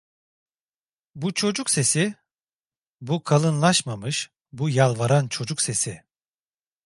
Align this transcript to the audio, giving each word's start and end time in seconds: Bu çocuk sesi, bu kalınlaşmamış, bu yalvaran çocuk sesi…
Bu 1.15 1.33
çocuk 1.33 1.69
sesi, 1.69 2.15
bu 3.01 3.23
kalınlaşmamış, 3.23 4.31
bu 4.51 4.69
yalvaran 4.69 5.27
çocuk 5.27 5.61
sesi… 5.61 6.03